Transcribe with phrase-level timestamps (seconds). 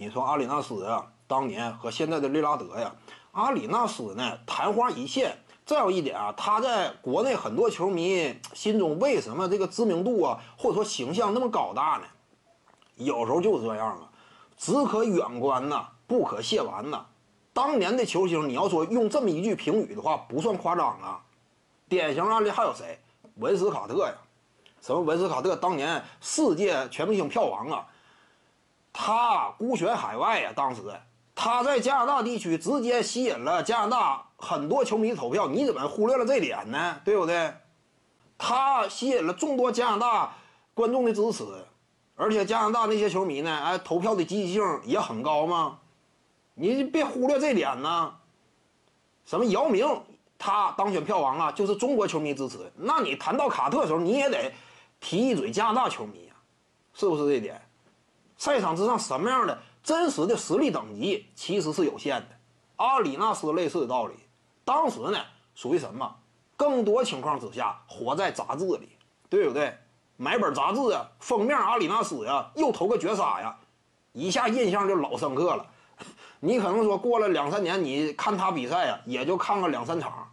[0.00, 2.94] 你说阿里纳斯啊，当年和现在的利拉德呀，
[3.32, 5.36] 阿里纳斯呢昙花一现。
[5.66, 12.06] 再有一点啊，他在国内很多球迷心中为什么这个知名度啊，或者说形象那么高大呢？
[12.94, 14.08] 有时候就是这样啊，
[14.56, 17.04] 只可远观呐，不可亵玩呐。
[17.52, 21.20] 当年的球星，你要说用这么一句评语的话，不算夸张啊。
[21.88, 23.00] 典型案例还有谁？
[23.34, 24.14] 文斯卡特呀，
[24.80, 27.86] 什么文斯卡特当年世界全明星票王啊，
[29.00, 30.82] 他孤悬海外呀，当时。
[31.32, 37.00] 他在加拿大地区直接吸引了加拿大很多球迷投票，你怎么忽略了这点呢？
[37.04, 37.54] 对不对？
[38.36, 40.34] 他吸引了众多加拿大
[40.74, 41.44] 观众的支持，
[42.16, 45.78] 而且加拿大那些球迷呢，哎，投票的积极性也很高嘛。
[46.54, 48.12] 你别忽略这点呢。
[49.24, 49.86] 什么姚明
[50.36, 52.72] 他当选票王啊，就是中国球迷支持。
[52.74, 54.52] 那你谈到卡特的时候，你也得
[54.98, 56.34] 提一嘴加拿大球迷呀，
[56.94, 57.62] 是不是这点？
[58.38, 59.58] 赛场之上什么样的？
[59.82, 62.28] 真实的实力等级其实是有限的，
[62.76, 64.14] 阿里纳斯类似的道理。
[64.64, 65.18] 当时呢，
[65.54, 66.16] 属于什么？
[66.56, 68.96] 更多情况之下，活在杂志里，
[69.28, 69.76] 对不对？
[70.16, 73.56] 买本杂志啊，封面阿里纳斯呀，又投个绝杀呀，
[74.12, 75.64] 一下印象就老深刻了。
[76.40, 80.28] 你可能说过了两三年，你看他比赛呀，也就看个两三场，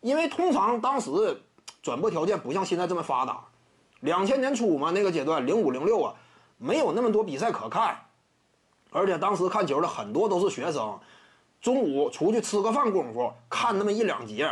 [0.00, 1.42] 因为通常当时
[1.82, 3.44] 转播条件不像现在这么发达。
[4.00, 6.14] 两千年初嘛，那个阶段，零五零六啊，
[6.58, 7.96] 没有那么多比赛可看。
[8.90, 10.98] 而且当时看球的很多都是学生，
[11.60, 14.50] 中午出去吃个饭功夫看那么一两节，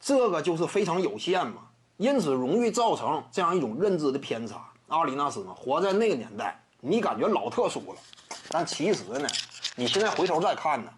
[0.00, 1.62] 这个就是非常有限嘛，
[1.98, 4.64] 因此容易造成这样一种认知的偏差。
[4.88, 7.98] 阿里纳斯呢，活在那个年代，你感觉老特殊了，
[8.48, 9.28] 但其实呢，
[9.76, 10.90] 你现在回头再看呢，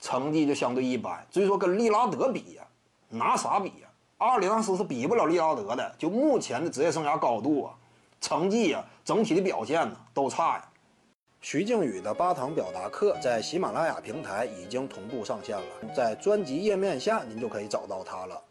[0.00, 1.24] 成绩就相对一般。
[1.30, 2.64] 至于说跟利拉德比呀，
[3.10, 3.88] 拿啥比呀？
[4.18, 7.74] 阿里纳斯是比不了利拉德的，就目前的职业生涯高度啊，
[8.22, 10.68] 成绩呀，整体的表现呢都差呀。
[11.40, 18.40] 徐静宇的八堂表达课在喜马拉雅平台已经同步上线了，在专辑页面下您就可以找到它了。